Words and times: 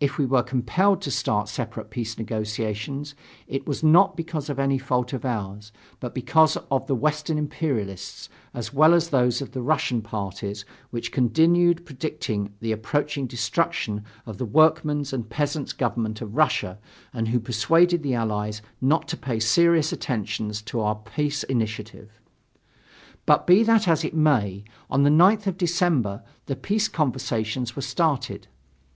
If 0.00 0.18
we 0.18 0.26
were 0.26 0.42
compelled 0.42 1.02
to 1.02 1.10
start 1.12 1.48
separate 1.48 1.88
peace 1.88 2.18
negotiations, 2.18 3.14
it 3.46 3.64
was 3.64 3.80
not 3.84 4.16
because 4.16 4.50
of 4.50 4.58
any 4.58 4.76
fault 4.76 5.12
of 5.12 5.24
ours, 5.24 5.70
but 6.00 6.16
because 6.16 6.56
of 6.68 6.88
the 6.88 6.96
Western 6.96 7.38
imperialists, 7.38 8.28
as 8.54 8.74
well 8.74 8.92
as 8.92 9.10
those 9.10 9.40
of 9.40 9.52
the 9.52 9.62
Russian 9.62 10.02
parties, 10.02 10.64
which 10.90 11.12
continued 11.12 11.86
predicting 11.86 12.52
the 12.58 12.72
approaching 12.72 13.28
destruction 13.28 14.04
of 14.26 14.38
the 14.38 14.44
workmen's 14.44 15.12
and 15.12 15.30
peasants' 15.30 15.72
government 15.72 16.20
of 16.20 16.34
Russia 16.34 16.80
and 17.12 17.28
who 17.28 17.38
persuaded 17.38 18.02
the 18.02 18.14
Allies 18.14 18.62
not 18.80 19.06
to 19.06 19.16
pay 19.16 19.38
serious 19.38 19.92
attention 19.92 20.50
to 20.50 20.80
our 20.80 20.96
peace 20.96 21.44
initiative. 21.44 22.10
But 23.26 23.46
be 23.46 23.62
that 23.62 23.86
as 23.86 24.04
it 24.04 24.12
may, 24.12 24.64
on 24.90 25.04
the 25.04 25.08
9th 25.10 25.46
of 25.46 25.56
December 25.56 26.24
the 26.46 26.56
peace 26.56 26.88
conversations 26.88 27.76
were 27.76 27.82
started. 27.82 28.48